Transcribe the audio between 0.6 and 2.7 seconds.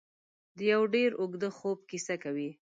یو ډېر اوږده خوب کیسه کوي.